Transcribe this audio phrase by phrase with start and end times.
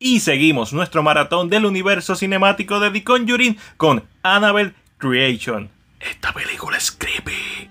[0.00, 5.70] Y seguimos nuestro maratón del universo cinemático de The Conjuring con Annabelle Creation.
[5.98, 7.68] Esta película es creepy.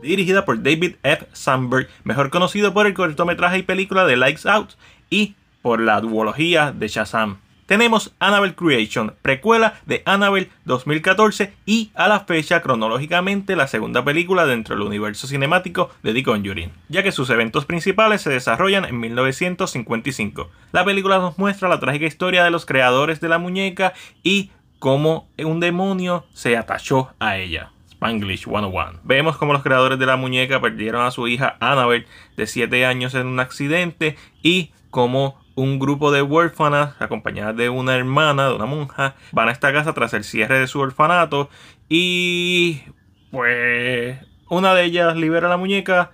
[0.00, 1.26] Dirigida por David F.
[1.34, 4.70] Sandberg, mejor conocido por el cortometraje y película de Lights Out
[5.10, 12.08] y por la duología de Shazam tenemos Annabelle Creation, precuela de Annabelle 2014 y a
[12.08, 17.12] la fecha cronológicamente la segunda película dentro del universo cinemático de The Conjuring, ya que
[17.12, 20.50] sus eventos principales se desarrollan en 1955.
[20.72, 25.28] La película nos muestra la trágica historia de los creadores de la muñeca y cómo
[25.38, 27.70] un demonio se atachó a ella.
[27.90, 29.00] Spanglish 101.
[29.04, 32.06] Vemos cómo los creadores de la muñeca perdieron a su hija Annabelle
[32.36, 37.96] de 7 años en un accidente y cómo un grupo de huérfanas acompañadas de una
[37.96, 41.48] hermana, de una monja, van a esta casa tras el cierre de su orfanato
[41.88, 42.82] y
[43.30, 46.12] pues una de ellas libera la muñeca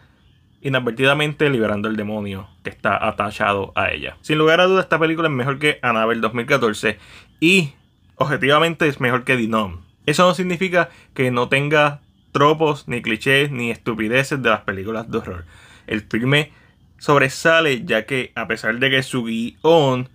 [0.62, 4.16] inadvertidamente liberando el demonio que está atachado a ella.
[4.20, 6.98] Sin lugar a dudas esta película es mejor que Annabelle 2014
[7.40, 7.72] y
[8.16, 9.80] objetivamente es mejor que Dinom.
[10.06, 12.00] Eso no significa que no tenga
[12.32, 15.44] tropos, ni clichés, ni estupideces de las películas de horror.
[15.86, 16.52] El filme
[17.00, 20.08] sobresale ya que a pesar de que su guion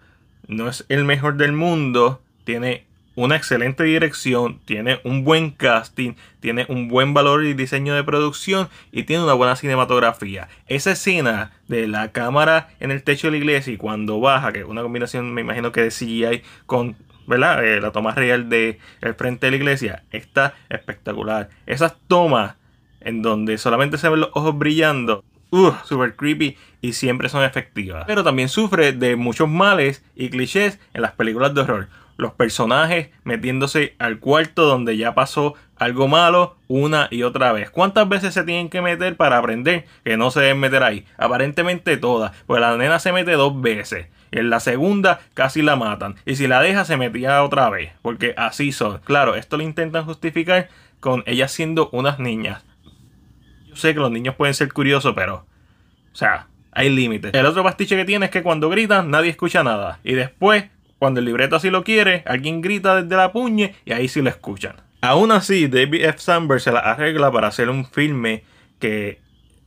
[0.48, 6.66] no es el mejor del mundo, tiene una excelente dirección, tiene un buen casting, tiene
[6.70, 10.48] un buen valor y diseño de producción y tiene una buena cinematografía.
[10.68, 14.60] Esa escena de la cámara en el techo de la iglesia y cuando baja, que
[14.60, 16.96] es una combinación me imagino que de CGI con
[17.28, 17.66] ¿verdad?
[17.66, 18.78] Eh, la toma real de
[19.18, 21.50] frente de la iglesia está espectacular.
[21.66, 22.56] Esas tomas
[23.02, 25.24] en donde solamente se ven los ojos brillando
[25.56, 28.04] uh, super creepy y siempre son efectivas.
[28.06, 31.88] Pero también sufre de muchos males y clichés en las películas de horror.
[32.18, 37.70] Los personajes metiéndose al cuarto donde ya pasó algo malo una y otra vez.
[37.70, 41.06] ¿Cuántas veces se tienen que meter para aprender que no se deben meter ahí?
[41.18, 42.32] Aparentemente todas.
[42.46, 44.08] Pues la nena se mete dos veces.
[44.32, 46.16] En la segunda casi la matan.
[46.26, 47.92] Y si la deja se metía otra vez.
[48.02, 49.00] Porque así son.
[49.00, 50.70] Claro, esto lo intentan justificar
[51.02, 52.64] con ellas siendo unas niñas
[53.76, 55.46] sé que los niños pueden ser curiosos, pero.
[56.16, 57.34] O sea, hay límites.
[57.34, 60.00] El otro pastiche que tiene es que cuando gritan, nadie escucha nada.
[60.02, 60.64] Y después,
[60.98, 64.30] cuando el libreto así lo quiere, alguien grita desde la puñe y ahí sí lo
[64.30, 64.78] escuchan.
[65.02, 66.20] Aún así, David F.
[66.20, 68.46] Sandberg se la arregla para hacer un filme
[68.80, 69.20] que,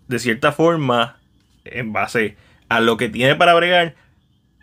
[0.07, 1.19] de cierta forma,
[1.67, 2.39] en base
[2.71, 3.95] a lo que tiene para bregar,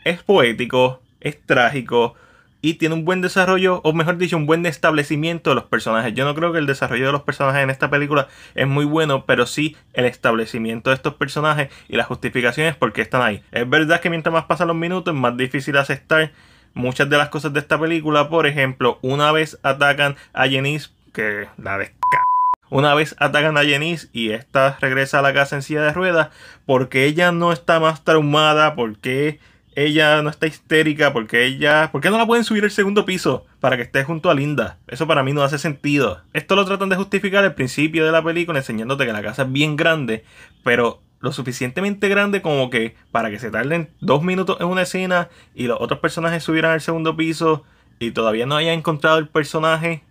[0.05, 2.15] es poético, es trágico,
[2.65, 6.15] y tiene un buen desarrollo, o mejor dicho, un buen establecimiento de los personajes.
[6.15, 9.23] Yo no creo que el desarrollo de los personajes en esta película es muy bueno,
[9.27, 13.43] pero sí el establecimiento de estos personajes y las justificaciones por qué están ahí.
[13.51, 16.31] Es verdad que mientras más pasan los minutos es más difícil aceptar
[16.73, 18.29] muchas de las cosas de esta película.
[18.29, 22.23] Por ejemplo, una vez atacan a Jenice, que la desca
[22.71, 26.29] una vez atacan a Jenice y esta regresa a la casa en silla de ruedas,
[26.65, 29.39] porque ella no está más traumada, porque
[29.75, 31.91] ella no está histérica, porque ella.
[31.91, 34.79] ¿Por qué no la pueden subir al segundo piso para que esté junto a Linda?
[34.87, 36.21] Eso para mí no hace sentido.
[36.33, 39.51] Esto lo tratan de justificar al principio de la película, enseñándote que la casa es
[39.51, 40.23] bien grande,
[40.63, 45.29] pero lo suficientemente grande como que para que se tarden dos minutos en una escena
[45.53, 47.63] y los otros personajes subieran al segundo piso
[47.99, 50.03] y todavía no hayan encontrado el personaje.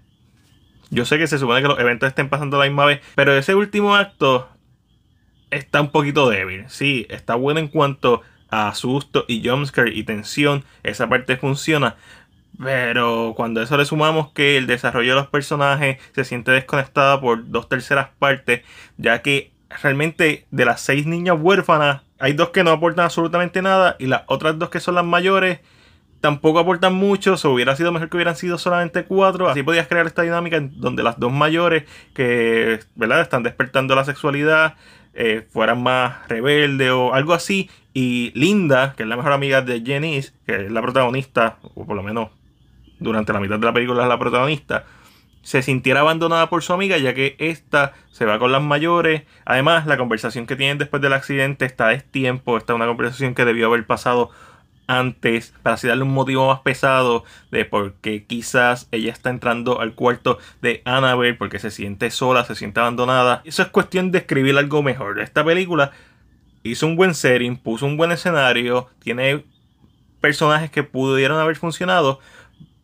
[0.91, 3.55] Yo sé que se supone que los eventos estén pasando la misma vez, pero ese
[3.55, 4.49] último acto
[5.51, 6.65] está un poquito débil.
[6.69, 8.23] Sí, está bueno en cuanto
[8.55, 11.97] a susto y jumpscare y tensión, esa parte funciona.
[12.63, 17.51] Pero cuando eso le sumamos que el desarrollo de los personajes se siente desconectada por
[17.51, 18.63] dos terceras partes,
[18.97, 19.51] ya que
[19.83, 24.23] realmente de las seis niñas huérfanas, hay dos que no aportan absolutamente nada y las
[24.27, 25.59] otras dos que son las mayores
[26.21, 30.07] tampoco aportan mucho, o hubiera sido mejor que hubieran sido solamente cuatro, así podías crear
[30.07, 33.21] esta dinámica donde las dos mayores que ¿verdad?
[33.21, 34.77] están despertando la sexualidad
[35.15, 39.83] eh, fueran más rebeldes o algo así, y Linda, que es la mejor amiga de
[39.85, 42.31] Janice, que es la protagonista, o por lo menos
[42.99, 44.85] durante la mitad de la película es la protagonista,
[45.43, 49.25] se sintiera abandonada por su amiga, ya que esta se va con las mayores.
[49.45, 53.45] Además, la conversación que tienen después del accidente está es tiempo, está una conversación que
[53.45, 54.31] debió haber pasado
[54.87, 59.81] antes para así darle un motivo más pesado de por qué quizás ella está entrando
[59.81, 63.43] al cuarto de Annabelle porque se siente sola, se siente abandonada.
[63.45, 65.21] Eso es cuestión de escribir algo mejor.
[65.21, 65.93] Esta película
[66.63, 69.45] hizo un buen setting, puso un buen escenario, tiene
[70.21, 72.19] personajes que pudieron haber funcionado,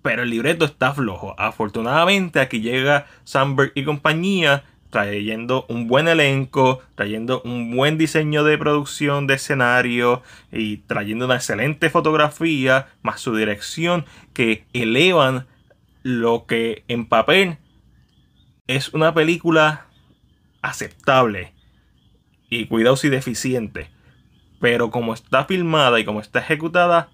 [0.03, 1.35] pero el libreto está flojo.
[1.39, 8.59] Afortunadamente aquí llega Sandberg y compañía trayendo un buen elenco, trayendo un buen diseño de
[8.59, 10.23] producción de escenario
[10.53, 14.05] y trayendo una excelente fotografía, más su dirección,
[14.35, 15.47] que elevan
[16.03, 17.59] lo que en papel
[18.67, 19.87] es una película
[20.63, 21.53] aceptable
[22.49, 23.91] y cuidado si deficiente.
[24.61, 27.11] Pero como está filmada y como está ejecutada,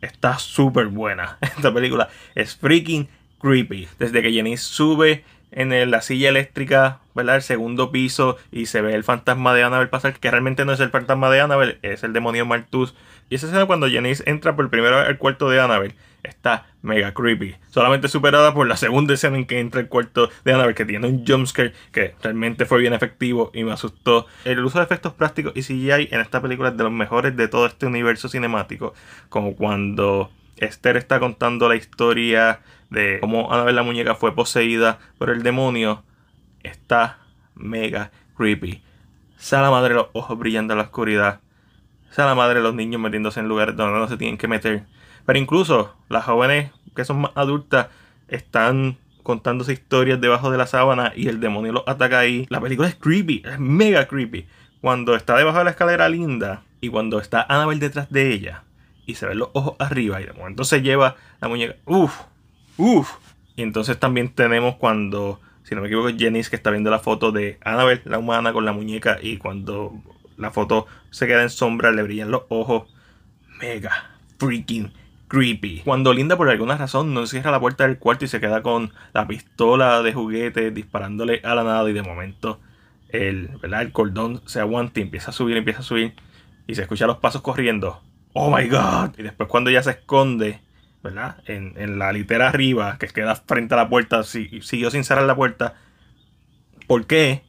[0.00, 1.38] está súper buena.
[1.56, 3.08] Esta película es freaking
[3.40, 3.88] creepy.
[3.98, 5.24] Desde que Jenny sube
[5.56, 7.36] en la silla eléctrica, ¿verdad?
[7.36, 10.80] El segundo piso y se ve el fantasma de Annabelle pasar, que realmente no es
[10.80, 12.94] el fantasma de Annabelle, es el demonio Martus.
[13.28, 15.96] Y esa escena cuando Janice entra por primera vez al cuarto de Annabelle
[16.28, 17.56] está mega creepy.
[17.70, 21.06] Solamente superada por la segunda escena en que entra el cuarto de Annabelle, que tiene
[21.06, 24.26] un jumpscare que realmente fue bien efectivo y me asustó.
[24.44, 27.48] El uso de efectos prácticos y CGI en esta película es de los mejores de
[27.48, 28.94] todo este universo cinemático.
[29.28, 32.60] Como cuando Esther está contando la historia
[32.90, 36.04] de cómo Annabelle la muñeca fue poseída por el demonio.
[36.62, 37.18] Está
[37.54, 38.82] mega creepy.
[39.36, 41.40] Sale la madre los ojos brillando en la oscuridad.
[42.10, 44.84] Sale la madre los niños metiéndose en lugares donde no se tienen que meter.
[45.26, 47.88] Pero incluso las jóvenes que son más adultas
[48.28, 52.46] están contándose historias debajo de la sábana y el demonio los ataca ahí.
[52.48, 54.46] La película es creepy, es mega creepy.
[54.80, 58.62] Cuando está debajo de la escalera linda y cuando está Annabelle detrás de ella
[59.06, 61.76] y se ven los ojos arriba y de momento se lleva la muñeca.
[61.86, 62.22] Uff,
[62.76, 63.12] uff.
[63.56, 67.32] Y entonces también tenemos cuando, si no me equivoco, Janice que está viendo la foto
[67.32, 69.94] de Annabelle, la humana, con la muñeca y cuando
[70.36, 72.88] la foto se queda en sombra le brillan los ojos.
[73.58, 74.92] Mega freaking
[75.28, 75.82] creepy.
[75.84, 78.92] Cuando Linda por alguna razón no cierra la puerta del cuarto y se queda con
[79.12, 82.60] la pistola de juguete disparándole a la nada y de momento
[83.08, 83.82] el, ¿verdad?
[83.82, 86.14] el cordón se aguanta y empieza a subir, empieza a subir
[86.66, 88.02] y se escucha los pasos corriendo.
[88.38, 89.18] Oh my god.
[89.18, 90.60] Y después cuando ella se esconde,
[91.02, 91.38] ¿verdad?
[91.46, 95.72] En, la litera arriba, que queda frente a la puerta, siguió sin cerrar la puerta.
[96.86, 97.44] ¿Por qué?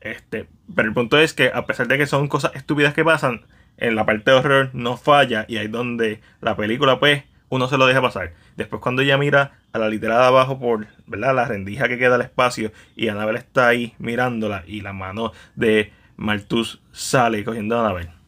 [0.00, 3.42] Este, pero el punto es que a pesar de que son cosas estúpidas que pasan,
[3.76, 7.68] en la parte de horror no falla y ahí es donde la película pues uno
[7.68, 8.32] se lo deja pasar.
[8.56, 11.36] Después cuando ella mira a la litera de abajo por ¿verdad?
[11.36, 15.92] la rendija que queda al espacio y Annabelle está ahí mirándola y la mano de
[16.16, 18.21] Malthus sale cogiendo a Annabelle.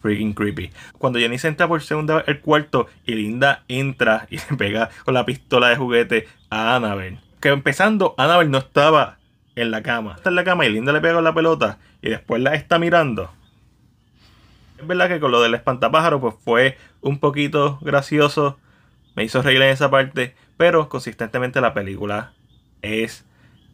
[0.00, 0.70] Freaking creepy.
[0.98, 5.14] Cuando se entra por segunda vez el cuarto y Linda entra y le pega con
[5.14, 7.18] la pistola de juguete a Annabelle.
[7.40, 9.18] Que empezando, Annabelle no estaba
[9.56, 10.14] en la cama.
[10.16, 12.78] Está en la cama y Linda le pega con la pelota y después la está
[12.78, 13.30] mirando.
[14.78, 18.58] Es verdad que con lo del espantapájaro pues fue un poquito gracioso.
[19.14, 20.34] Me hizo reír en esa parte.
[20.56, 22.32] Pero consistentemente la película
[22.82, 23.24] es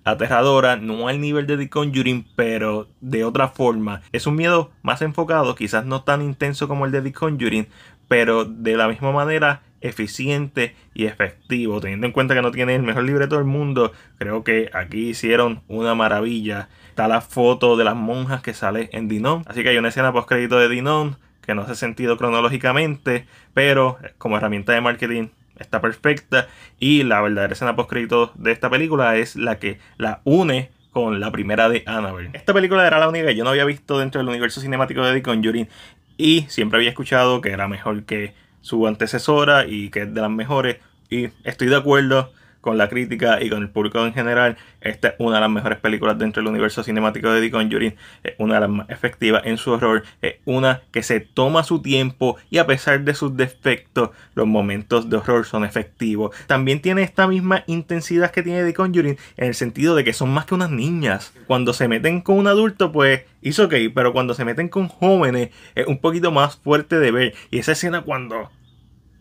[0.07, 0.77] aterradora.
[0.77, 4.01] No al nivel de The Conjuring, pero de otra forma.
[4.13, 5.55] Es un miedo más enfocado.
[5.55, 7.69] Quizás no tan intenso como el de The Conjuring.
[8.09, 11.81] Pero de la misma manera eficiente y efectivo.
[11.81, 15.63] Teniendo en cuenta que no tiene el mejor libreto del mundo, creo que aquí hicieron
[15.69, 16.69] una maravilla.
[16.89, 19.43] Está la foto de las monjas que sale en Dinon.
[19.47, 23.99] Así que hay una escena post crédito de Dinon que no hace sentido cronológicamente, pero
[24.19, 26.49] como herramienta de marketing está perfecta.
[26.79, 31.21] Y la verdadera escena post crédito de esta película es la que la une con
[31.21, 32.31] la primera de Annabelle.
[32.33, 35.15] Esta película era la única que yo no había visto dentro del universo cinemático de
[35.15, 35.69] The Conjuring
[36.17, 40.31] y siempre había escuchado que era mejor que su antecesora y que es de las
[40.31, 40.79] mejores.
[41.11, 42.33] Y estoy de acuerdo
[42.67, 44.57] con la crítica y con el público en general.
[44.81, 47.95] Esta es una de las mejores películas dentro del universo cinemático de The Conjuring.
[48.25, 50.03] Es una de las más efectivas en su horror.
[50.21, 55.09] Es una que se toma su tiempo y a pesar de sus defectos, los momentos
[55.09, 56.35] de horror son efectivos.
[56.49, 60.31] También tiene esta misma intensidad que tiene The Conjuring en el sentido de que son
[60.31, 61.33] más que unas niñas.
[61.47, 65.51] Cuando se meten con un adulto, pues hizo ok, pero cuando se meten con jóvenes
[65.77, 67.35] es un poquito más fuerte de ver.
[67.53, 68.51] Y esa escena cuando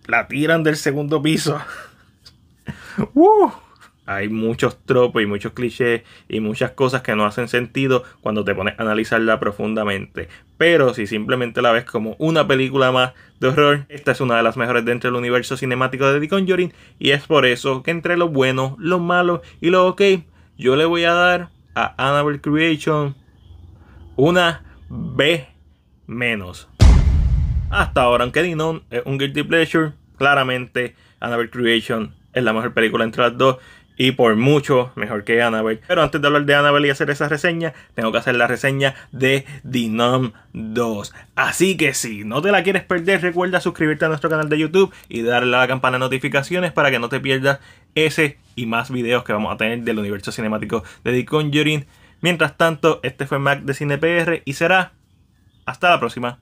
[0.08, 1.62] la tiran del segundo piso.
[4.08, 8.54] Hay muchos tropos y muchos clichés y muchas cosas que no hacen sentido cuando te
[8.54, 10.30] pones a analizarla profundamente.
[10.58, 14.44] Pero si simplemente la ves como una película más de horror, esta es una de
[14.44, 16.74] las mejores dentro del universo cinemático de The Conjuring.
[17.00, 20.02] Y es por eso que entre lo bueno, lo malo y lo ok,
[20.56, 23.16] yo le voy a dar a Annabelle Creation
[24.16, 25.48] una B
[26.06, 26.70] menos.
[27.72, 33.04] Hasta ahora, aunque Dinon es un guilty pleasure, claramente Annabelle Creation es la mejor película
[33.04, 33.58] entre las dos
[33.98, 35.82] y por mucho mejor que Annabelle.
[35.88, 38.96] Pero antes de hablar de Annabelle y hacer esa reseña, tengo que hacer la reseña
[39.12, 39.90] de The
[40.54, 41.14] 2.
[41.36, 44.94] Así que si no te la quieres perder, recuerda suscribirte a nuestro canal de YouTube
[45.10, 47.60] y darle a la campana de notificaciones para que no te pierdas
[47.96, 51.86] ese y más videos que vamos a tener del universo cinemático de The Conjuring.
[52.22, 54.94] Mientras tanto, este fue Mac de CinePR y será
[55.66, 56.40] hasta la próxima.